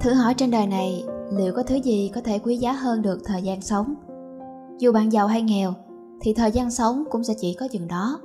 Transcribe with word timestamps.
Thử 0.00 0.12
hỏi 0.12 0.34
trên 0.34 0.50
đời 0.50 0.66
này 0.66 1.04
liệu 1.32 1.52
có 1.52 1.62
thứ 1.62 1.74
gì 1.74 2.10
có 2.14 2.20
thể 2.20 2.38
quý 2.38 2.56
giá 2.56 2.72
hơn 2.72 3.02
được 3.02 3.18
thời 3.24 3.42
gian 3.42 3.60
sống? 3.60 3.94
Dù 4.78 4.92
bạn 4.92 5.12
giàu 5.12 5.26
hay 5.26 5.42
nghèo 5.42 5.74
thì 6.20 6.34
thời 6.34 6.50
gian 6.50 6.70
sống 6.70 7.04
cũng 7.10 7.24
sẽ 7.24 7.34
chỉ 7.40 7.54
có 7.54 7.68
chừng 7.68 7.88
đó. 7.88 8.20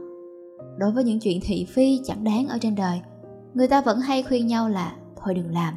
Đối 0.78 0.92
với 0.92 1.04
những 1.04 1.20
chuyện 1.20 1.40
thị 1.44 1.66
phi 1.70 2.02
chẳng 2.06 2.24
đáng 2.24 2.48
ở 2.48 2.58
trên 2.62 2.76
đời, 2.76 3.02
người 3.54 3.68
ta 3.68 3.82
vẫn 3.82 4.00
hay 4.00 4.24
khuyên 4.24 4.48
nhau 4.48 4.70
là 4.70 4.96
thôi 5.24 5.34
đừng 5.34 5.52
làm, 5.52 5.74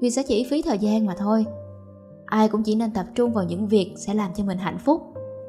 vì 0.00 0.10
sẽ 0.10 0.22
chỉ 0.22 0.46
phí 0.50 0.62
thời 0.62 0.78
gian 0.78 1.06
mà 1.06 1.14
thôi. 1.18 1.46
Ai 2.26 2.48
cũng 2.48 2.62
chỉ 2.62 2.74
nên 2.74 2.92
tập 2.92 3.06
trung 3.14 3.32
vào 3.32 3.44
những 3.44 3.68
việc 3.68 3.94
sẽ 3.96 4.14
làm 4.14 4.30
cho 4.34 4.44
mình 4.44 4.58
hạnh 4.58 4.78
phúc 4.78 5.02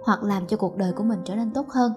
hoặc 0.04 0.24
làm 0.24 0.48
cho 0.48 0.58
cuộc 0.58 0.78
đời 0.78 0.94
của 0.94 1.04
mình 1.04 1.20
trở 1.26 1.36
nên 1.36 1.52
tốt 1.52 1.70
hơn. 1.70 1.92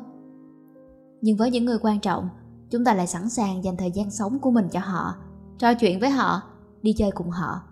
Nhưng 1.20 1.36
với 1.36 1.50
những 1.50 1.64
người 1.64 1.78
quan 1.82 2.00
trọng, 2.00 2.28
chúng 2.70 2.84
ta 2.84 2.94
lại 2.94 3.06
sẵn 3.06 3.28
sàng 3.28 3.64
dành 3.64 3.76
thời 3.76 3.90
gian 3.90 4.10
sống 4.10 4.38
của 4.38 4.50
mình 4.50 4.68
cho 4.72 4.80
họ, 4.80 5.14
trò 5.58 5.74
chuyện 5.74 6.00
với 6.00 6.10
họ, 6.10 6.42
đi 6.82 6.92
chơi 6.92 7.10
cùng 7.10 7.30
họ 7.30 7.62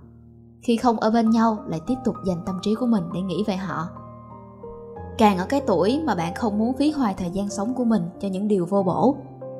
khi 0.64 0.76
không 0.76 1.00
ở 1.00 1.10
bên 1.10 1.30
nhau 1.30 1.58
lại 1.66 1.80
tiếp 1.86 1.94
tục 2.04 2.14
dành 2.24 2.42
tâm 2.46 2.58
trí 2.62 2.74
của 2.74 2.86
mình 2.86 3.04
để 3.14 3.20
nghĩ 3.20 3.44
về 3.46 3.56
họ. 3.56 3.88
Càng 5.18 5.38
ở 5.38 5.46
cái 5.48 5.60
tuổi 5.66 6.02
mà 6.04 6.14
bạn 6.14 6.34
không 6.34 6.58
muốn 6.58 6.76
phí 6.76 6.90
hoài 6.90 7.14
thời 7.18 7.30
gian 7.30 7.48
sống 7.48 7.74
của 7.74 7.84
mình 7.84 8.02
cho 8.20 8.28
những 8.28 8.48
điều 8.48 8.66
vô 8.66 8.82
bổ, 8.82 9.16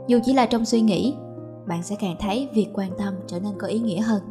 dù 0.06 0.18
chỉ 0.24 0.32
là 0.32 0.46
trong 0.46 0.64
suy 0.64 0.80
nghĩ, 0.80 1.16
bạn 1.66 1.82
sẽ 1.82 1.96
càng 2.00 2.16
thấy 2.20 2.48
việc 2.54 2.68
quan 2.74 2.90
tâm 2.98 3.14
trở 3.26 3.40
nên 3.40 3.52
có 3.58 3.66
ý 3.66 3.78
nghĩa 3.78 4.00
hơn. 4.00 4.22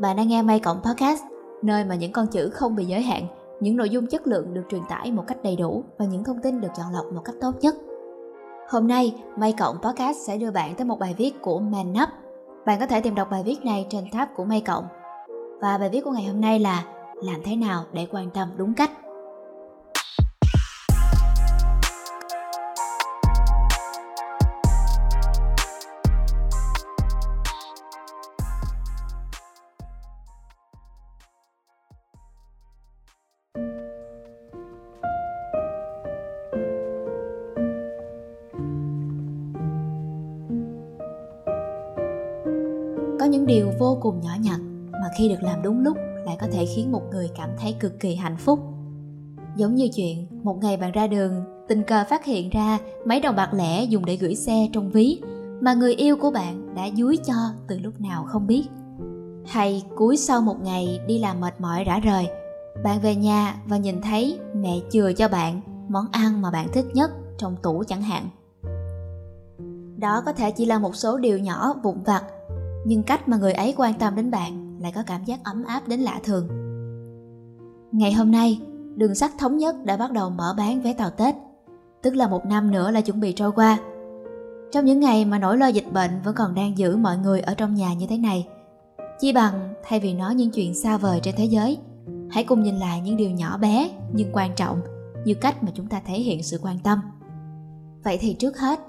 Bạn 0.00 0.16
đang 0.16 0.28
nghe 0.28 0.42
May 0.42 0.60
Cộng 0.60 0.82
Podcast, 0.82 1.22
nơi 1.62 1.84
mà 1.84 1.94
những 1.94 2.12
con 2.12 2.26
chữ 2.26 2.50
không 2.50 2.76
bị 2.76 2.84
giới 2.84 3.02
hạn, 3.02 3.26
những 3.60 3.76
nội 3.76 3.90
dung 3.90 4.06
chất 4.06 4.26
lượng 4.26 4.54
được 4.54 4.62
truyền 4.70 4.82
tải 4.88 5.12
một 5.12 5.24
cách 5.26 5.38
đầy 5.42 5.56
đủ 5.56 5.84
và 5.98 6.04
những 6.04 6.24
thông 6.24 6.40
tin 6.42 6.60
được 6.60 6.68
chọn 6.76 6.92
lọc 6.92 7.04
một 7.12 7.22
cách 7.24 7.36
tốt 7.40 7.52
nhất. 7.60 7.74
Hôm 8.68 8.88
nay, 8.88 9.14
May 9.36 9.52
Cộng 9.52 9.78
Podcast 9.82 10.18
sẽ 10.26 10.38
đưa 10.38 10.50
bạn 10.50 10.74
tới 10.74 10.84
một 10.84 10.98
bài 10.98 11.14
viết 11.18 11.42
của 11.42 11.58
Man 11.58 11.92
Up. 12.02 12.08
Bạn 12.66 12.80
có 12.80 12.86
thể 12.86 13.00
tìm 13.00 13.14
đọc 13.14 13.28
bài 13.30 13.42
viết 13.42 13.64
này 13.64 13.86
trên 13.90 14.10
tab 14.12 14.28
của 14.36 14.44
May 14.44 14.60
Cộng. 14.60 14.84
Và 15.60 15.78
bài 15.78 15.88
viết 15.88 16.00
của 16.04 16.10
ngày 16.10 16.24
hôm 16.24 16.40
nay 16.40 16.58
là 16.58 16.84
Làm 17.22 17.36
thế 17.44 17.56
nào 17.56 17.84
để 17.92 18.06
quan 18.10 18.30
tâm 18.30 18.48
đúng 18.56 18.74
cách. 18.74 18.90
Những 43.46 43.56
điều 43.56 43.72
vô 43.78 43.98
cùng 44.00 44.20
nhỏ 44.20 44.30
nhặt 44.40 44.60
mà 44.92 45.08
khi 45.18 45.28
được 45.28 45.42
làm 45.42 45.62
đúng 45.62 45.80
lúc 45.80 45.96
lại 46.24 46.36
có 46.40 46.46
thể 46.52 46.66
khiến 46.66 46.92
một 46.92 47.02
người 47.10 47.30
cảm 47.36 47.50
thấy 47.58 47.76
cực 47.80 48.00
kỳ 48.00 48.14
hạnh 48.14 48.36
phúc. 48.36 48.60
Giống 49.56 49.74
như 49.74 49.88
chuyện, 49.94 50.26
một 50.42 50.58
ngày 50.62 50.76
bạn 50.76 50.92
ra 50.92 51.06
đường, 51.06 51.44
tình 51.68 51.82
cờ 51.82 52.04
phát 52.10 52.24
hiện 52.24 52.50
ra 52.50 52.78
mấy 53.04 53.20
đồng 53.20 53.36
bạc 53.36 53.54
lẻ 53.54 53.84
dùng 53.84 54.04
để 54.04 54.16
gửi 54.16 54.34
xe 54.34 54.68
trong 54.72 54.90
ví 54.90 55.20
mà 55.60 55.74
người 55.74 55.94
yêu 55.94 56.16
của 56.16 56.30
bạn 56.30 56.74
đã 56.74 56.88
dúi 56.96 57.16
cho 57.16 57.34
từ 57.68 57.78
lúc 57.78 58.00
nào 58.00 58.24
không 58.28 58.46
biết. 58.46 58.64
Hay 59.46 59.82
cuối 59.96 60.16
sau 60.16 60.40
một 60.40 60.56
ngày 60.62 61.00
đi 61.06 61.18
làm 61.18 61.40
mệt 61.40 61.60
mỏi 61.60 61.84
rã 61.84 61.98
rời, 61.98 62.26
bạn 62.84 63.00
về 63.00 63.14
nhà 63.14 63.54
và 63.66 63.76
nhìn 63.76 64.00
thấy 64.00 64.38
mẹ 64.54 64.78
chừa 64.90 65.12
cho 65.12 65.28
bạn 65.28 65.60
món 65.88 66.06
ăn 66.12 66.42
mà 66.42 66.50
bạn 66.50 66.68
thích 66.72 66.86
nhất 66.94 67.10
trong 67.38 67.56
tủ 67.62 67.84
chẳng 67.88 68.02
hạn. 68.02 68.28
Đó 69.96 70.22
có 70.26 70.32
thể 70.32 70.50
chỉ 70.50 70.64
là 70.64 70.78
một 70.78 70.96
số 70.96 71.16
điều 71.16 71.38
nhỏ 71.38 71.74
vụn 71.82 72.02
vặt 72.02 72.22
nhưng 72.88 73.02
cách 73.02 73.28
mà 73.28 73.36
người 73.36 73.52
ấy 73.52 73.74
quan 73.76 73.94
tâm 73.94 74.16
đến 74.16 74.30
bạn 74.30 74.78
lại 74.80 74.92
có 74.94 75.02
cảm 75.06 75.24
giác 75.24 75.40
ấm 75.44 75.64
áp 75.64 75.88
đến 75.88 76.00
lạ 76.00 76.20
thường. 76.24 76.48
Ngày 77.92 78.12
hôm 78.12 78.30
nay, 78.30 78.60
đường 78.96 79.14
sắt 79.14 79.30
thống 79.38 79.56
nhất 79.56 79.76
đã 79.84 79.96
bắt 79.96 80.12
đầu 80.12 80.30
mở 80.30 80.54
bán 80.58 80.82
vé 80.82 80.92
tàu 80.92 81.10
tết, 81.10 81.34
tức 82.02 82.14
là 82.14 82.28
một 82.28 82.46
năm 82.46 82.70
nữa 82.70 82.90
là 82.90 83.00
chuẩn 83.00 83.20
bị 83.20 83.32
trôi 83.32 83.52
qua. 83.52 83.78
Trong 84.72 84.84
những 84.84 85.00
ngày 85.00 85.24
mà 85.24 85.38
nỗi 85.38 85.58
lo 85.58 85.66
dịch 85.66 85.92
bệnh 85.92 86.10
vẫn 86.24 86.34
còn 86.34 86.54
đang 86.54 86.78
giữ 86.78 86.96
mọi 86.96 87.16
người 87.18 87.40
ở 87.40 87.54
trong 87.54 87.74
nhà 87.74 87.94
như 87.94 88.06
thế 88.06 88.18
này, 88.18 88.48
chi 89.20 89.32
bằng 89.32 89.74
thay 89.82 90.00
vì 90.00 90.14
nói 90.14 90.34
những 90.34 90.50
chuyện 90.50 90.74
xa 90.74 90.96
vời 90.96 91.20
trên 91.22 91.34
thế 91.38 91.44
giới, 91.44 91.78
hãy 92.30 92.44
cùng 92.44 92.62
nhìn 92.62 92.76
lại 92.76 93.00
những 93.00 93.16
điều 93.16 93.30
nhỏ 93.30 93.58
bé 93.58 93.90
nhưng 94.12 94.30
quan 94.32 94.54
trọng 94.56 94.80
như 95.24 95.34
cách 95.34 95.62
mà 95.62 95.70
chúng 95.74 95.86
ta 95.86 96.00
thể 96.06 96.14
hiện 96.14 96.42
sự 96.42 96.58
quan 96.62 96.78
tâm. 96.78 97.00
Vậy 98.04 98.18
thì 98.20 98.34
trước 98.34 98.58
hết, 98.58 98.80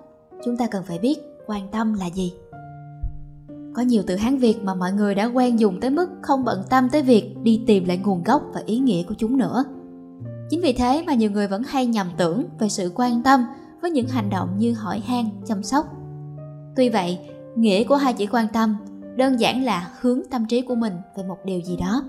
chúng 0.46 0.58
ta 0.58 0.68
cần 0.68 0.84
phải 0.88 1.00
biết 1.00 1.20
quan 1.48 1.68
tâm 1.72 1.94
là 1.94 2.06
gì? 2.06 2.34
Có 3.78 3.84
nhiều 3.84 4.04
từ 4.08 4.16
Hán 4.16 4.38
Việt 4.38 4.64
mà 4.64 4.74
mọi 4.74 4.92
người 4.92 5.16
đã 5.16 5.26
quen 5.26 5.60
dùng 5.60 5.80
tới 5.80 5.90
mức 5.90 6.10
không 6.22 6.46
bận 6.46 6.64
tâm 6.70 6.90
tới 6.90 7.02
việc 7.02 7.36
đi 7.44 7.62
tìm 7.68 7.86
lại 7.86 7.98
nguồn 7.98 8.24
gốc 8.24 8.42
và 8.54 8.62
ý 8.66 8.80
nghĩa 8.80 9.04
của 9.04 9.16
chúng 9.18 9.38
nữa. 9.38 9.64
Chính 10.50 10.62
vì 10.62 10.74
thế 10.74 11.04
mà 11.08 11.14
nhiều 11.14 11.32
người 11.32 11.48
vẫn 11.48 11.64
hay 11.68 11.86
nhầm 11.86 12.08
tưởng 12.18 12.44
về 12.60 12.70
sự 12.70 12.92
quan 12.96 13.24
tâm 13.24 13.46
với 13.82 13.92
những 13.92 14.08
hành 14.08 14.30
động 14.30 14.50
như 14.58 14.74
hỏi 14.74 15.02
han, 15.06 15.26
chăm 15.46 15.64
sóc. 15.64 15.86
Tuy 16.76 16.90
vậy, 16.90 17.20
nghĩa 17.56 17.84
của 17.84 17.96
hai 17.96 18.14
chữ 18.14 18.26
quan 18.32 18.48
tâm 18.54 18.76
đơn 19.16 19.40
giản 19.40 19.64
là 19.64 19.92
hướng 20.02 20.22
tâm 20.30 20.46
trí 20.46 20.62
của 20.62 20.76
mình 20.76 20.94
về 21.18 21.24
một 21.24 21.38
điều 21.46 21.60
gì 21.62 21.78
đó. 21.78 22.04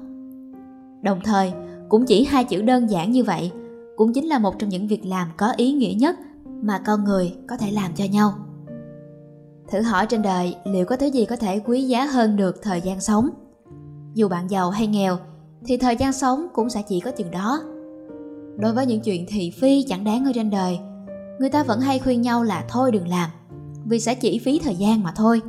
Đồng 1.03 1.21
thời, 1.25 1.53
cũng 1.89 2.07
chỉ 2.07 2.25
hai 2.25 2.45
chữ 2.45 2.63
đơn 2.63 2.91
giản 2.91 3.11
như 3.11 3.25
vậy 3.25 3.53
cũng 3.97 4.13
chính 4.13 4.27
là 4.27 4.39
một 4.39 4.59
trong 4.59 4.69
những 4.69 4.87
việc 4.87 5.07
làm 5.07 5.29
có 5.37 5.53
ý 5.57 5.73
nghĩa 5.73 5.95
nhất 5.99 6.17
mà 6.63 6.79
con 6.87 7.05
người 7.05 7.35
có 7.49 7.57
thể 7.57 7.71
làm 7.71 7.93
cho 7.95 8.05
nhau. 8.05 8.35
Thử 9.71 9.83
hỏi 9.83 10.07
trên 10.07 10.23
đời 10.23 10.57
liệu 10.65 10.87
có 10.87 10.97
thứ 10.97 11.07
gì 11.07 11.25
có 11.25 11.37
thể 11.37 11.59
quý 11.59 11.83
giá 11.83 12.05
hơn 12.05 12.37
được 12.37 12.63
thời 12.63 12.81
gian 12.81 13.01
sống? 13.01 13.29
Dù 14.15 14.29
bạn 14.29 14.51
giàu 14.51 14.71
hay 14.71 14.87
nghèo, 14.87 15.19
thì 15.67 15.77
thời 15.77 15.97
gian 15.97 16.13
sống 16.13 16.47
cũng 16.55 16.71
sẽ 16.71 16.83
chỉ 16.83 17.01
có 17.01 17.11
chừng 17.11 17.31
đó. 17.31 17.61
Đối 18.57 18.73
với 18.73 18.87
những 18.87 19.01
chuyện 19.01 19.27
thị 19.29 19.51
phi 19.51 19.83
chẳng 19.83 20.05
đáng 20.05 20.25
ở 20.25 20.33
trên 20.35 20.51
đời, 20.51 20.79
người 21.41 21.51
ta 21.51 21.63
vẫn 21.63 21.81
hay 21.81 21.99
khuyên 21.99 22.23
nhau 22.23 22.43
là 22.43 22.65
thôi 22.69 22.93
đừng 22.93 23.09
làm, 23.09 23.31
vì 23.85 24.01
sẽ 24.01 24.15
chỉ 24.15 24.39
phí 24.39 24.59
thời 24.59 24.77
gian 24.77 25.03
mà 25.03 25.13
thôi. 25.17 25.43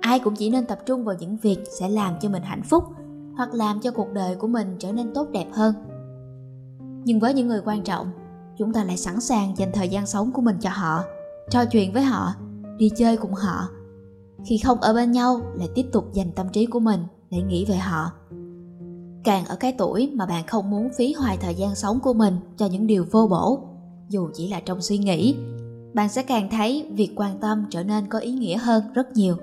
Ai 0.00 0.18
cũng 0.18 0.34
chỉ 0.36 0.50
nên 0.50 0.66
tập 0.66 0.78
trung 0.86 1.04
vào 1.04 1.16
những 1.20 1.36
việc 1.36 1.58
sẽ 1.80 1.88
làm 1.88 2.14
cho 2.20 2.28
mình 2.28 2.42
hạnh 2.42 2.62
phúc 2.62 2.84
hoặc 3.36 3.54
làm 3.54 3.80
cho 3.80 3.90
cuộc 3.90 4.12
đời 4.12 4.36
của 4.36 4.48
mình 4.48 4.76
trở 4.78 4.92
nên 4.92 5.14
tốt 5.14 5.28
đẹp 5.32 5.46
hơn. 5.52 5.74
Nhưng 7.04 7.20
với 7.20 7.34
những 7.34 7.48
người 7.48 7.60
quan 7.64 7.82
trọng, 7.82 8.10
chúng 8.58 8.72
ta 8.72 8.84
lại 8.84 8.96
sẵn 8.96 9.20
sàng 9.20 9.54
dành 9.56 9.70
thời 9.72 9.88
gian 9.88 10.06
sống 10.06 10.32
của 10.32 10.42
mình 10.42 10.56
cho 10.60 10.70
họ, 10.70 11.02
trò 11.50 11.64
chuyện 11.64 11.92
với 11.92 12.02
họ 12.02 12.34
đi 12.78 12.90
chơi 12.96 13.16
cùng 13.16 13.34
họ. 13.34 13.68
Khi 14.46 14.58
không 14.58 14.80
ở 14.80 14.94
bên 14.94 15.12
nhau, 15.12 15.40
lại 15.54 15.68
tiếp 15.74 15.86
tục 15.92 16.12
dành 16.12 16.32
tâm 16.32 16.46
trí 16.52 16.66
của 16.66 16.80
mình 16.80 17.00
để 17.30 17.38
nghĩ 17.42 17.64
về 17.64 17.76
họ. 17.76 18.12
Càng 19.24 19.44
ở 19.44 19.56
cái 19.56 19.74
tuổi 19.78 20.12
mà 20.14 20.26
bạn 20.26 20.46
không 20.46 20.70
muốn 20.70 20.88
phí 20.98 21.12
hoài 21.12 21.36
thời 21.36 21.54
gian 21.54 21.74
sống 21.74 22.00
của 22.00 22.12
mình 22.12 22.36
cho 22.56 22.66
những 22.66 22.86
điều 22.86 23.04
vô 23.10 23.26
bổ, 23.30 23.60
dù 24.08 24.28
chỉ 24.34 24.48
là 24.48 24.60
trong 24.60 24.80
suy 24.80 24.98
nghĩ, 24.98 25.36
bạn 25.94 26.08
sẽ 26.08 26.22
càng 26.22 26.50
thấy 26.50 26.90
việc 26.92 27.12
quan 27.16 27.38
tâm 27.40 27.66
trở 27.70 27.82
nên 27.82 28.06
có 28.08 28.18
ý 28.18 28.32
nghĩa 28.32 28.56
hơn 28.56 28.84
rất 28.94 29.12
nhiều. 29.12 29.36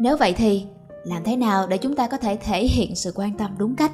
Nếu 0.00 0.16
vậy 0.16 0.32
thì, 0.32 0.66
làm 1.04 1.24
thế 1.24 1.36
nào 1.36 1.66
để 1.66 1.78
chúng 1.78 1.96
ta 1.96 2.06
có 2.06 2.16
thể 2.16 2.36
thể 2.36 2.66
hiện 2.66 2.96
sự 2.96 3.12
quan 3.14 3.36
tâm 3.36 3.50
đúng 3.58 3.76
cách? 3.76 3.92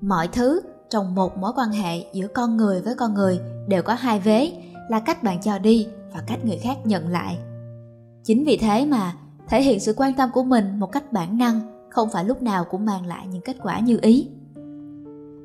Mọi 0.00 0.28
thứ 0.28 0.60
trong 0.90 1.14
một 1.14 1.36
mối 1.36 1.52
quan 1.56 1.70
hệ 1.70 2.04
giữa 2.12 2.26
con 2.28 2.56
người 2.56 2.80
với 2.82 2.94
con 2.94 3.14
người 3.14 3.40
đều 3.68 3.82
có 3.82 3.94
hai 3.94 4.20
vế 4.20 4.52
là 4.88 5.00
cách 5.00 5.22
bạn 5.22 5.40
cho 5.40 5.58
đi 5.58 5.88
và 6.14 6.20
cách 6.26 6.44
người 6.44 6.56
khác 6.56 6.78
nhận 6.84 7.08
lại. 7.08 7.38
Chính 8.24 8.44
vì 8.44 8.56
thế 8.56 8.86
mà, 8.86 9.12
thể 9.48 9.62
hiện 9.62 9.80
sự 9.80 9.94
quan 9.96 10.14
tâm 10.14 10.30
của 10.34 10.42
mình 10.42 10.80
một 10.80 10.92
cách 10.92 11.12
bản 11.12 11.38
năng 11.38 11.60
không 11.90 12.08
phải 12.12 12.24
lúc 12.24 12.42
nào 12.42 12.64
cũng 12.70 12.84
mang 12.84 13.06
lại 13.06 13.26
những 13.26 13.42
kết 13.42 13.56
quả 13.62 13.80
như 13.80 13.98
ý. 14.02 14.28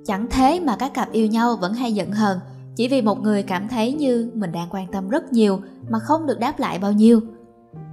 Chẳng 0.06 0.28
thế 0.30 0.60
mà 0.60 0.76
các 0.76 0.94
cặp 0.94 1.12
yêu 1.12 1.28
nhau 1.28 1.56
vẫn 1.56 1.74
hay 1.74 1.94
giận 1.94 2.12
hờn 2.12 2.40
chỉ 2.76 2.88
vì 2.88 3.02
một 3.02 3.22
người 3.22 3.44
cảm 3.44 3.68
thấy 3.68 3.94
như 3.94 4.32
mình 4.34 4.52
đang 4.52 4.68
quan 4.72 4.88
tâm 4.92 5.10
rất 5.10 5.34
nhiều 5.34 5.60
mà 5.90 6.00
không 6.00 6.26
được 6.26 6.40
đáp 6.40 6.60
lại 6.60 6.80
bao 6.80 6.92
nhiêu. 6.92 7.22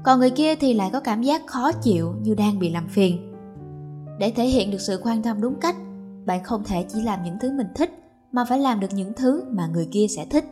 Còn 0.05 0.19
người 0.19 0.31
kia 0.31 0.55
thì 0.55 0.75
lại 0.75 0.91
có 0.93 1.01
cảm 1.01 1.23
giác 1.23 1.47
khó 1.47 1.73
chịu 1.73 2.15
như 2.23 2.35
đang 2.35 2.59
bị 2.59 2.71
làm 2.71 2.89
phiền. 2.89 3.33
Để 4.19 4.33
thể 4.37 4.45
hiện 4.45 4.71
được 4.71 4.81
sự 4.81 5.01
quan 5.05 5.23
tâm 5.23 5.41
đúng 5.41 5.55
cách, 5.61 5.77
bạn 6.27 6.45
không 6.45 6.65
thể 6.65 6.85
chỉ 6.89 7.03
làm 7.03 7.25
những 7.25 7.39
thứ 7.41 7.53
mình 7.53 7.67
thích 7.75 7.91
mà 8.33 8.45
phải 8.45 8.59
làm 8.59 8.81
được 8.81 8.93
những 8.95 9.13
thứ 9.17 9.45
mà 9.51 9.67
người 9.67 9.89
kia 9.93 10.07
sẽ 10.17 10.27
thích. 10.31 10.45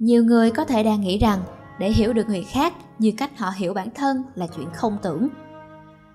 Nhiều 0.00 0.24
người 0.24 0.50
có 0.50 0.64
thể 0.64 0.82
đang 0.82 1.00
nghĩ 1.00 1.18
rằng 1.18 1.42
để 1.78 1.92
hiểu 1.92 2.12
được 2.12 2.28
người 2.28 2.42
khác 2.42 2.74
như 2.98 3.12
cách 3.16 3.38
họ 3.38 3.50
hiểu 3.56 3.74
bản 3.74 3.88
thân 3.94 4.22
là 4.34 4.46
chuyện 4.56 4.68
không 4.74 4.98
tưởng 5.02 5.28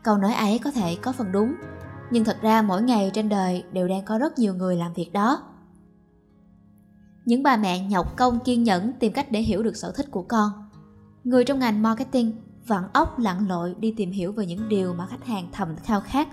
câu 0.04 0.18
nói 0.18 0.34
ấy 0.34 0.60
có 0.60 0.72
thể 0.72 0.98
có 1.02 1.12
phần 1.12 1.32
đúng, 1.32 1.54
nhưng 2.12 2.24
thật 2.24 2.38
ra 2.42 2.62
mỗi 2.62 2.82
ngày 2.82 3.12
trên 3.14 3.30
đời 3.30 3.64
đều 3.72 3.88
đang 3.88 4.06
có 4.06 4.18
rất 4.18 4.40
nhiều 4.40 4.54
người 4.54 4.76
làm 4.76 4.94
việc 4.94 5.14
đó 5.14 5.44
những 7.26 7.44
bà 7.44 7.58
mẹ 7.58 7.80
nhọc 7.80 8.18
công 8.18 8.40
kiên 8.40 8.64
nhẫn 8.64 8.94
tìm 9.00 9.14
cách 9.14 9.32
để 9.32 9.40
hiểu 9.40 9.64
được 9.64 9.76
sở 9.76 9.92
thích 9.92 10.12
của 10.12 10.24
con 10.24 10.52
người 11.24 11.44
trong 11.44 11.60
ngành 11.60 11.82
marketing 11.82 12.32
vặn 12.68 12.84
óc 12.94 13.20
lặn 13.20 13.48
lội 13.48 13.76
đi 13.80 13.94
tìm 13.98 14.12
hiểu 14.12 14.32
về 14.32 14.46
những 14.46 14.70
điều 14.70 14.94
mà 14.94 15.06
khách 15.06 15.26
hàng 15.26 15.50
thầm 15.52 15.76
khao 15.84 16.02
khát. 16.02 16.28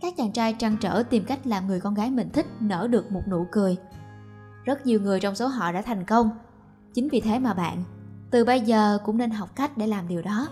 Các 0.00 0.14
chàng 0.16 0.32
trai 0.32 0.52
trăn 0.58 0.76
trở 0.80 1.02
tìm 1.10 1.24
cách 1.24 1.46
làm 1.46 1.66
người 1.66 1.80
con 1.80 1.94
gái 1.94 2.10
mình 2.10 2.30
thích 2.32 2.46
nở 2.60 2.88
được 2.90 3.12
một 3.12 3.22
nụ 3.30 3.46
cười. 3.52 3.76
Rất 4.64 4.86
nhiều 4.86 5.00
người 5.00 5.20
trong 5.20 5.34
số 5.34 5.46
họ 5.46 5.72
đã 5.72 5.82
thành 5.82 6.04
công. 6.04 6.30
Chính 6.94 7.08
vì 7.08 7.20
thế 7.20 7.38
mà 7.38 7.54
bạn, 7.54 7.84
từ 8.30 8.44
bây 8.44 8.60
giờ 8.60 8.98
cũng 9.04 9.18
nên 9.18 9.30
học 9.30 9.48
cách 9.56 9.78
để 9.78 9.86
làm 9.86 10.08
điều 10.08 10.22
đó. 10.22 10.48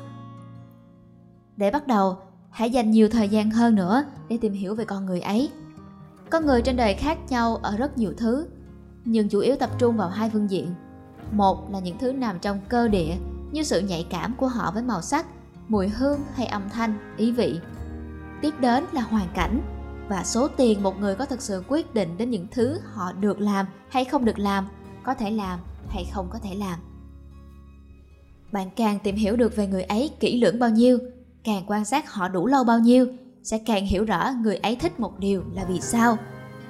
Để 1.57 1.71
bắt 1.71 1.87
đầu, 1.87 2.17
hãy 2.51 2.71
dành 2.71 2.91
nhiều 2.91 3.09
thời 3.09 3.29
gian 3.29 3.51
hơn 3.51 3.75
nữa 3.75 4.05
để 4.29 4.39
tìm 4.41 4.53
hiểu 4.53 4.75
về 4.75 4.85
con 4.85 5.07
người 5.07 5.21
ấy. 5.21 5.51
Con 6.31 6.47
người 6.47 6.63
trên 6.63 6.77
đời 6.77 6.95
khác 6.95 7.19
nhau 7.29 7.57
ở 7.57 7.77
rất 7.77 7.99
nhiều 7.99 8.13
thứ, 8.17 8.47
nhưng 9.05 9.29
chủ 9.29 9.41
yếu 9.41 9.57
tập 9.57 9.71
trung 9.79 9.97
vào 9.97 10.09
hai 10.09 10.31
phương 10.31 10.51
diện. 10.51 10.75
Một 11.33 11.71
là 11.71 11.79
những 11.79 11.99
thứ 11.99 12.13
nằm 12.13 12.39
trong 12.39 12.61
cơ 12.69 12.89
địa 12.89 13.15
như 13.53 13.63
sự 13.63 13.81
nhạy 13.81 14.07
cảm 14.11 14.35
của 14.37 14.49
họ 14.49 14.71
với 14.71 14.83
màu 14.83 15.03
sắc, 15.03 15.27
mùi 15.69 15.89
hương 15.89 16.21
hay 16.35 16.47
âm 16.47 16.63
thanh, 16.69 17.15
ý 17.17 17.33
vị. 17.33 17.61
Tiếp 18.41 18.55
đến 18.61 18.85
là 18.93 19.01
hoàn 19.01 19.29
cảnh 19.35 19.61
và 20.09 20.25
số 20.25 20.49
tiền 20.49 20.83
một 20.83 21.01
người 21.01 21.15
có 21.15 21.27
thực 21.27 21.43
sự 21.43 21.65
quyết 21.69 21.95
định 21.95 22.17
đến 22.19 22.31
những 22.31 22.47
thứ 22.51 22.79
họ 22.85 23.13
được 23.13 23.41
làm 23.41 23.67
hay 23.89 24.05
không 24.05 24.25
được 24.25 24.39
làm, 24.39 24.69
có 25.03 25.15
thể 25.15 25.31
làm 25.31 25.59
hay 25.93 26.05
không 26.13 26.29
có 26.31 26.39
thể 26.39 26.55
làm. 26.55 26.79
Bạn 28.53 28.71
càng 28.77 28.99
tìm 28.99 29.17
hiểu 29.17 29.37
được 29.37 29.57
về 29.57 29.67
người 29.67 29.83
ấy 29.83 30.11
kỹ 30.21 30.41
lưỡng 30.41 30.59
bao 30.59 30.71
nhiêu, 30.71 30.99
càng 31.45 31.65
quan 31.67 31.85
sát 31.85 32.13
họ 32.13 32.29
đủ 32.29 32.47
lâu 32.47 32.65
bao 32.65 32.79
nhiêu, 32.79 33.07
sẽ 33.43 33.59
càng 33.59 33.87
hiểu 33.87 34.05
rõ 34.05 34.33
người 34.43 34.57
ấy 34.57 34.77
thích 34.77 35.01
một 35.01 35.19
điều 35.19 35.43
là 35.53 35.65
vì 35.65 35.81
sao, 35.81 36.17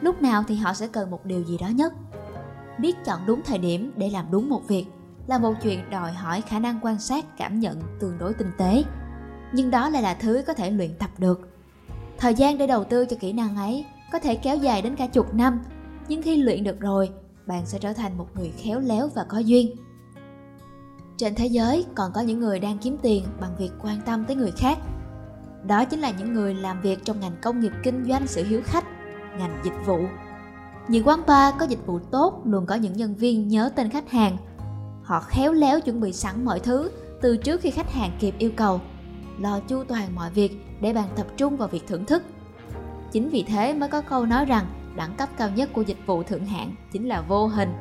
lúc 0.01 0.23
nào 0.23 0.45
thì 0.49 0.55
họ 0.55 0.75
sẽ 0.75 0.87
cần 0.87 1.11
một 1.11 1.27
điều 1.27 1.45
gì 1.45 1.59
đó 1.59 1.69
nhất. 1.69 1.93
Biết 2.79 2.97
chọn 3.05 3.21
đúng 3.27 3.41
thời 3.45 3.59
điểm 3.59 3.93
để 3.97 4.11
làm 4.11 4.31
đúng 4.31 4.49
một 4.49 4.69
việc 4.69 4.87
là 5.27 5.39
một 5.39 5.55
chuyện 5.63 5.91
đòi 5.91 6.13
hỏi 6.13 6.41
khả 6.41 6.59
năng 6.59 6.79
quan 6.83 6.99
sát 6.99 7.25
cảm 7.37 7.61
nhận 7.61 7.81
tương 8.01 8.19
đối 8.19 8.35
tinh 8.35 8.51
tế 8.59 8.85
nhưng 9.53 9.71
đó 9.71 9.89
lại 9.89 10.03
là 10.03 10.15
thứ 10.15 10.43
có 10.47 10.55
thể 10.55 10.71
luyện 10.71 10.91
tập 10.99 11.11
được 11.19 11.49
thời 12.19 12.35
gian 12.35 12.59
để 12.59 12.67
đầu 12.67 12.85
tư 12.85 13.07
cho 13.07 13.17
kỹ 13.21 13.33
năng 13.33 13.57
ấy 13.57 13.85
có 14.13 14.19
thể 14.19 14.35
kéo 14.35 14.57
dài 14.57 14.83
đến 14.83 14.97
cả 14.97 15.07
chục 15.07 15.35
năm 15.35 15.61
nhưng 16.09 16.23
khi 16.23 16.37
luyện 16.37 16.65
được 16.65 16.81
rồi 16.81 17.11
bạn 17.53 17.67
sẽ 17.67 17.79
trở 17.79 17.93
thành 17.93 18.19
một 18.19 18.27
người 18.35 18.53
khéo 18.57 18.81
léo 18.81 19.09
và 19.15 19.25
có 19.29 19.39
duyên. 19.39 19.77
Trên 21.17 21.35
thế 21.35 21.47
giới 21.47 21.85
còn 21.95 22.13
có 22.13 22.21
những 22.21 22.41
người 22.41 22.61
đang 22.61 22.79
kiếm 22.79 22.97
tiền 23.03 23.25
bằng 23.41 23.57
việc 23.59 23.71
quan 23.83 24.01
tâm 24.07 24.25
tới 24.25 24.37
người 24.37 24.51
khác. 24.57 24.79
Đó 25.67 25.85
chính 25.85 26.01
là 26.01 26.11
những 26.11 26.33
người 26.33 26.55
làm 26.55 26.81
việc 26.81 27.05
trong 27.05 27.21
ngành 27.21 27.37
công 27.43 27.61
nghiệp 27.61 27.73
kinh 27.83 28.05
doanh 28.09 28.27
sự 28.27 28.45
hiếu 28.45 28.61
khách 28.65 28.85
ngành 29.39 29.61
dịch 29.65 29.87
vụ. 29.87 29.99
Những 30.89 31.07
quán 31.07 31.21
bar 31.27 31.55
có 31.59 31.67
dịch 31.67 31.87
vụ 31.87 31.99
tốt 31.99 32.43
luôn 32.45 32.67
có 32.67 32.75
những 32.75 32.93
nhân 32.93 33.15
viên 33.15 33.49
nhớ 33.49 33.71
tên 33.77 33.91
khách 33.91 34.11
hàng. 34.11 34.37
Họ 35.03 35.21
khéo 35.21 35.53
léo 35.53 35.81
chuẩn 35.81 36.01
bị 36.01 36.13
sẵn 36.13 36.45
mọi 36.45 36.61
thứ 36.61 36.91
từ 37.23 37.37
trước 37.37 37.61
khi 37.61 37.71
khách 37.71 37.93
hàng 37.93 38.11
kịp 38.21 38.35
yêu 38.39 38.51
cầu, 38.57 38.81
lo 39.39 39.61
chu 39.61 39.85
toàn 39.85 40.15
mọi 40.15 40.31
việc 40.31 40.53
để 40.81 40.93
bạn 40.93 41.09
tập 41.17 41.27
trung 41.37 41.57
vào 41.57 41.69
việc 41.69 41.87
thưởng 41.89 42.05
thức. 42.05 42.23
Chính 43.13 43.29
vì 43.29 43.43
thế 43.43 43.75
mới 43.75 43.89
có 43.89 44.01
câu 44.01 44.27
nói 44.27 44.45
rằng 44.45 44.67
đẳng 44.97 45.15
cấp 45.15 45.29
cao 45.37 45.51
nhất 45.51 45.71
của 45.73 45.83
dịch 45.83 46.07
vụ 46.07 46.23
thượng 46.23 46.47
hạng 46.47 46.75
chính 46.93 47.09
là 47.09 47.21
vô 47.21 47.47
hình. 47.47 47.73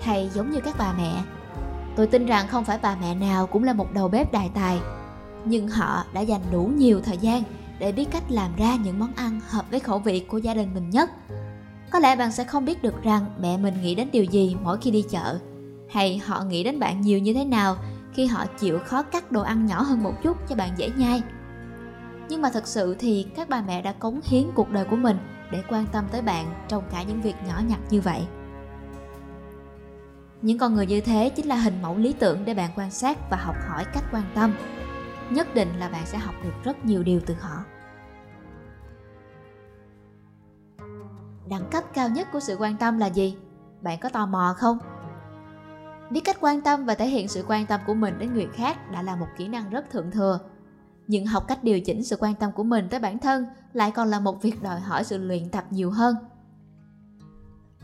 Hay 0.00 0.30
giống 0.34 0.50
như 0.50 0.60
các 0.60 0.74
bà 0.78 0.92
mẹ, 0.92 1.22
tôi 1.96 2.06
tin 2.06 2.26
rằng 2.26 2.48
không 2.48 2.64
phải 2.64 2.78
bà 2.82 2.96
mẹ 3.00 3.14
nào 3.14 3.46
cũng 3.46 3.64
là 3.64 3.72
một 3.72 3.92
đầu 3.92 4.08
bếp 4.08 4.32
đại 4.32 4.50
tài, 4.54 4.80
nhưng 5.44 5.68
họ 5.68 6.04
đã 6.12 6.20
dành 6.20 6.42
đủ 6.52 6.70
nhiều 6.76 7.00
thời 7.00 7.16
gian 7.16 7.42
để 7.78 7.92
biết 7.92 8.08
cách 8.10 8.24
làm 8.28 8.50
ra 8.56 8.76
những 8.84 8.98
món 8.98 9.12
ăn 9.16 9.40
hợp 9.48 9.70
với 9.70 9.80
khẩu 9.80 9.98
vị 9.98 10.20
của 10.20 10.38
gia 10.38 10.54
đình 10.54 10.74
mình 10.74 10.90
nhất. 10.90 11.10
Có 11.90 11.98
lẽ 11.98 12.16
bạn 12.16 12.32
sẽ 12.32 12.44
không 12.44 12.64
biết 12.64 12.82
được 12.82 13.02
rằng 13.02 13.24
mẹ 13.40 13.56
mình 13.56 13.74
nghĩ 13.82 13.94
đến 13.94 14.08
điều 14.12 14.24
gì 14.24 14.56
mỗi 14.62 14.78
khi 14.80 14.90
đi 14.90 15.04
chợ 15.10 15.38
hay 15.88 16.18
họ 16.18 16.44
nghĩ 16.44 16.64
đến 16.64 16.78
bạn 16.78 17.00
nhiều 17.00 17.18
như 17.18 17.34
thế 17.34 17.44
nào 17.44 17.76
khi 18.12 18.26
họ 18.26 18.46
chịu 18.46 18.78
khó 18.78 19.02
cắt 19.02 19.32
đồ 19.32 19.42
ăn 19.42 19.66
nhỏ 19.66 19.82
hơn 19.82 20.02
một 20.02 20.22
chút 20.22 20.36
cho 20.48 20.56
bạn 20.56 20.70
dễ 20.76 20.90
nhai 20.96 21.22
nhưng 22.28 22.42
mà 22.42 22.50
thật 22.50 22.66
sự 22.66 22.96
thì 22.98 23.26
các 23.36 23.48
bà 23.48 23.60
mẹ 23.60 23.82
đã 23.82 23.92
cống 23.92 24.20
hiến 24.24 24.44
cuộc 24.54 24.70
đời 24.70 24.84
của 24.84 24.96
mình 24.96 25.18
để 25.50 25.62
quan 25.68 25.86
tâm 25.92 26.04
tới 26.10 26.22
bạn 26.22 26.64
trong 26.68 26.84
cả 26.90 27.02
những 27.02 27.20
việc 27.20 27.34
nhỏ 27.46 27.60
nhặt 27.68 27.80
như 27.90 28.00
vậy. 28.00 28.26
Những 30.42 30.58
con 30.58 30.74
người 30.74 30.86
như 30.86 31.00
thế 31.00 31.30
chính 31.36 31.46
là 31.46 31.56
hình 31.56 31.82
mẫu 31.82 31.96
lý 31.96 32.12
tưởng 32.12 32.44
để 32.44 32.54
bạn 32.54 32.70
quan 32.76 32.90
sát 32.90 33.30
và 33.30 33.36
học 33.36 33.56
hỏi 33.68 33.84
cách 33.92 34.04
quan 34.12 34.24
tâm. 34.34 34.54
Nhất 35.30 35.54
định 35.54 35.68
là 35.78 35.88
bạn 35.88 36.06
sẽ 36.06 36.18
học 36.18 36.34
được 36.44 36.52
rất 36.64 36.84
nhiều 36.84 37.02
điều 37.02 37.20
từ 37.26 37.34
họ. 37.34 37.64
Đẳng 41.50 41.70
cấp 41.70 41.84
cao 41.94 42.08
nhất 42.08 42.28
của 42.32 42.40
sự 42.40 42.56
quan 42.58 42.76
tâm 42.76 42.98
là 42.98 43.06
gì? 43.06 43.36
Bạn 43.80 43.98
có 44.00 44.08
tò 44.08 44.26
mò 44.26 44.54
không? 44.58 44.78
Biết 46.10 46.20
cách 46.24 46.36
quan 46.40 46.60
tâm 46.60 46.84
và 46.84 46.94
thể 46.94 47.06
hiện 47.06 47.28
sự 47.28 47.44
quan 47.48 47.66
tâm 47.66 47.80
của 47.86 47.94
mình 47.94 48.18
đến 48.18 48.34
người 48.34 48.48
khác 48.54 48.90
đã 48.92 49.02
là 49.02 49.16
một 49.16 49.26
kỹ 49.36 49.48
năng 49.48 49.70
rất 49.70 49.90
thượng 49.90 50.10
thừa 50.10 50.38
nhưng 51.08 51.26
học 51.26 51.44
cách 51.48 51.64
điều 51.64 51.80
chỉnh 51.80 52.04
sự 52.04 52.16
quan 52.20 52.34
tâm 52.34 52.52
của 52.52 52.64
mình 52.64 52.88
tới 52.90 53.00
bản 53.00 53.18
thân 53.18 53.46
lại 53.72 53.90
còn 53.90 54.08
là 54.08 54.20
một 54.20 54.42
việc 54.42 54.62
đòi 54.62 54.80
hỏi 54.80 55.04
sự 55.04 55.18
luyện 55.18 55.48
tập 55.48 55.64
nhiều 55.70 55.90
hơn. 55.90 56.16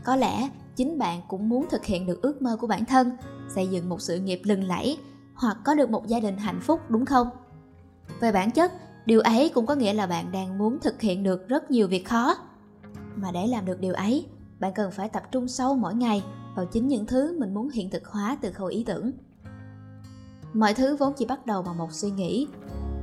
Có 0.03 0.15
lẽ 0.15 0.49
chính 0.75 0.97
bạn 0.97 1.21
cũng 1.27 1.49
muốn 1.49 1.65
thực 1.69 1.85
hiện 1.85 2.05
được 2.05 2.21
ước 2.21 2.41
mơ 2.41 2.57
của 2.59 2.67
bản 2.67 2.85
thân, 2.85 3.11
xây 3.55 3.67
dựng 3.67 3.89
một 3.89 4.01
sự 4.01 4.19
nghiệp 4.19 4.41
lừng 4.43 4.63
lẫy 4.63 4.97
hoặc 5.35 5.57
có 5.63 5.73
được 5.73 5.89
một 5.89 6.07
gia 6.07 6.19
đình 6.19 6.37
hạnh 6.37 6.59
phúc, 6.61 6.79
đúng 6.89 7.05
không? 7.05 7.29
Về 8.19 8.31
bản 8.31 8.51
chất, 8.51 8.71
điều 9.05 9.21
ấy 9.21 9.51
cũng 9.53 9.65
có 9.65 9.75
nghĩa 9.75 9.93
là 9.93 10.07
bạn 10.07 10.31
đang 10.31 10.57
muốn 10.57 10.79
thực 10.79 11.01
hiện 11.01 11.23
được 11.23 11.47
rất 11.47 11.71
nhiều 11.71 11.87
việc 11.87 12.05
khó. 12.05 12.35
Mà 13.15 13.31
để 13.31 13.47
làm 13.47 13.65
được 13.65 13.79
điều 13.79 13.93
ấy, 13.93 14.25
bạn 14.59 14.73
cần 14.75 14.91
phải 14.91 15.09
tập 15.09 15.23
trung 15.31 15.47
sâu 15.47 15.75
mỗi 15.75 15.95
ngày 15.95 16.23
vào 16.55 16.65
chính 16.65 16.87
những 16.87 17.05
thứ 17.05 17.39
mình 17.39 17.53
muốn 17.53 17.69
hiện 17.69 17.89
thực 17.89 18.07
hóa 18.07 18.37
từ 18.41 18.51
khâu 18.51 18.67
ý 18.67 18.83
tưởng. 18.83 19.11
Mọi 20.53 20.73
thứ 20.73 20.95
vốn 20.95 21.13
chỉ 21.17 21.25
bắt 21.25 21.45
đầu 21.45 21.61
bằng 21.61 21.77
một 21.77 21.91
suy 21.91 22.11
nghĩ 22.11 22.47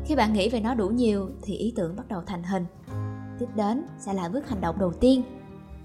khi 0.04 0.16
bạn 0.16 0.32
nghĩ 0.32 0.49
về 0.49 0.60
nó 0.60 0.75
đủ 0.75 0.88
nhiều 0.88 1.31
thì 1.43 1.56
ý 1.56 1.72
tưởng 1.76 1.96
bắt 1.96 2.08
đầu 2.08 2.22
thành 2.26 2.43
hình. 2.43 2.66
Tiếp 3.38 3.46
đến 3.54 3.84
sẽ 3.99 4.14
là 4.14 4.28
bước 4.28 4.49
hành 4.49 4.60
động 4.60 4.78
đầu 4.78 4.93
tiên. 4.93 5.22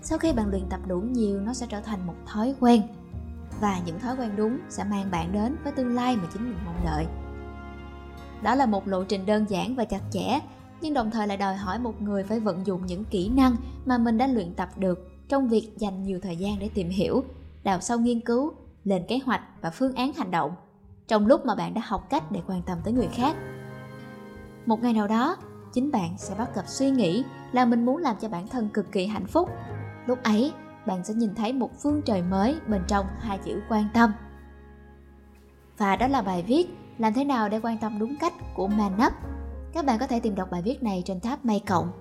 Sau 0.01 0.17
khi 0.17 0.33
bạn 0.33 0.49
luyện 0.49 0.63
tập 0.69 0.79
đủ 0.87 0.99
nhiều 0.99 1.41
nó 1.41 1.53
sẽ 1.53 1.65
trở 1.69 1.81
thành 1.81 2.07
một 2.07 2.15
thói 2.25 2.55
quen. 2.59 2.81
Và 3.61 3.79
những 3.85 3.99
thói 3.99 4.15
quen 4.15 4.31
đúng 4.37 4.57
sẽ 4.69 4.83
mang 4.83 5.11
bạn 5.11 5.31
đến 5.31 5.55
với 5.63 5.73
tương 5.73 5.95
lai 5.95 6.15
mà 6.15 6.23
chính 6.33 6.43
mình 6.43 6.57
mong 6.65 6.81
đợi. 6.85 7.05
Đó 8.43 8.55
là 8.55 8.65
một 8.65 8.87
lộ 8.87 9.03
trình 9.03 9.25
đơn 9.25 9.45
giản 9.49 9.75
và 9.75 9.85
chặt 9.85 10.01
chẽ 10.11 10.39
nhưng 10.81 10.93
đồng 10.93 11.11
thời 11.11 11.27
lại 11.27 11.37
đòi 11.37 11.55
hỏi 11.55 11.79
một 11.79 12.01
người 12.01 12.23
phải 12.23 12.39
vận 12.39 12.65
dụng 12.65 12.85
những 12.85 13.03
kỹ 13.05 13.29
năng 13.29 13.55
mà 13.85 13.97
mình 13.97 14.17
đã 14.17 14.27
luyện 14.27 14.53
tập 14.53 14.69
được 14.77 15.09
trong 15.29 15.47
việc 15.47 15.71
dành 15.77 16.03
nhiều 16.03 16.19
thời 16.23 16.37
gian 16.37 16.59
để 16.59 16.69
tìm 16.73 16.89
hiểu 16.89 17.23
đào 17.63 17.81
sâu 17.81 17.99
nghiên 17.99 18.21
cứu, 18.21 18.53
lên 18.83 19.03
kế 19.07 19.19
hoạch 19.25 19.41
và 19.61 19.69
phương 19.69 19.95
án 19.95 20.13
hành 20.13 20.31
động 20.31 20.51
trong 21.07 21.27
lúc 21.27 21.45
mà 21.45 21.55
bạn 21.55 21.73
đã 21.73 21.81
học 21.85 22.07
cách 22.09 22.31
để 22.31 22.41
quan 22.47 22.61
tâm 22.61 22.77
tới 22.83 22.93
người 22.93 23.07
khác. 23.07 23.35
Một 24.67 24.83
ngày 24.83 24.93
nào 24.93 25.07
đó, 25.07 25.37
chính 25.73 25.91
bạn 25.91 26.17
sẽ 26.17 26.35
bắt 26.35 26.55
gặp 26.55 26.67
suy 26.67 26.89
nghĩ 26.89 27.23
là 27.51 27.65
mình 27.65 27.85
muốn 27.85 27.97
làm 27.97 28.15
cho 28.21 28.29
bản 28.29 28.47
thân 28.47 28.69
cực 28.69 28.91
kỳ 28.91 29.05
hạnh 29.05 29.25
phúc. 29.25 29.49
Lúc 30.05 30.23
ấy, 30.23 30.53
bạn 30.85 31.03
sẽ 31.03 31.13
nhìn 31.13 31.35
thấy 31.35 31.53
một 31.53 31.71
phương 31.83 32.01
trời 32.01 32.21
mới 32.21 32.57
bên 32.67 32.81
trong 32.87 33.05
hai 33.19 33.37
chữ 33.45 33.61
quan 33.69 33.87
tâm. 33.93 34.13
Và 35.77 35.95
đó 35.95 36.07
là 36.07 36.21
bài 36.21 36.43
viết 36.47 36.67
Làm 36.97 37.13
thế 37.13 37.23
nào 37.23 37.49
để 37.49 37.59
quan 37.63 37.77
tâm 37.77 37.99
đúng 37.99 38.15
cách 38.19 38.33
của 38.55 38.67
Man 38.67 38.93
Up. 39.07 39.13
Các 39.73 39.85
bạn 39.85 39.99
có 39.99 40.07
thể 40.07 40.19
tìm 40.19 40.35
đọc 40.35 40.51
bài 40.51 40.61
viết 40.61 40.83
này 40.83 41.01
trên 41.05 41.19
tab 41.19 41.39
May 41.43 41.59
Cộng. 41.67 41.91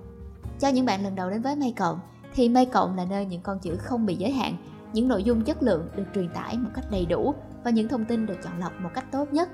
Cho 0.61 0.69
những 0.69 0.87
bạn 0.87 1.05
lần 1.05 1.15
đầu 1.15 1.31
đến 1.31 1.43
với 1.43 1.57
May 1.57 1.73
Cộng, 1.77 2.01
thì 2.35 2.49
May 2.49 2.67
Cộng 2.67 2.97
là 2.97 3.05
nơi 3.05 3.27
những 3.27 3.43
con 3.43 3.59
chữ 3.59 3.77
không 3.77 4.07
bị 4.07 4.15
giới 4.15 4.31
hạn 4.31 4.57
những 4.93 5.09
nội 5.09 5.25
dung 5.25 5.45
chất 5.45 5.63
lượng 5.63 5.89
được 5.97 6.05
truyền 6.15 6.29
tải 6.35 6.59
một 6.59 6.71
cách 6.75 6.85
đầy 6.91 7.07
đủ 7.07 7.35
và 7.65 7.71
những 7.71 7.89
thông 7.89 8.05
tin 8.05 8.27
được 8.27 8.37
chọn 8.45 8.59
lọc 8.59 8.73
một 8.81 8.91
cách 8.95 9.05
tốt 9.13 9.33
nhất. 9.33 9.49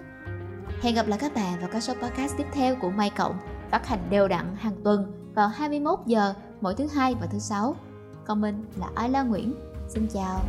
Hẹn 0.82 0.94
gặp 0.94 1.06
lại 1.08 1.18
các 1.18 1.34
bạn 1.34 1.60
vào 1.60 1.68
các 1.72 1.80
số 1.80 1.94
podcast 1.94 2.36
tiếp 2.36 2.46
theo 2.52 2.76
của 2.80 2.90
May 2.90 3.10
Cộng, 3.10 3.38
phát 3.70 3.86
hành 3.86 3.98
đều 4.10 4.28
đặn 4.28 4.56
hàng 4.56 4.76
tuần 4.84 5.30
vào 5.34 5.48
21 5.48 5.98
giờ 6.06 6.34
mỗi 6.60 6.74
thứ 6.74 6.86
hai 6.86 7.14
và 7.20 7.26
thứ 7.26 7.38
sáu. 7.38 7.76
Còn 8.26 8.40
mình 8.40 8.64
là 8.76 8.86
Ayla 8.94 9.22
Nguyễn. 9.22 9.54
Xin 9.88 10.06
chào. 10.14 10.40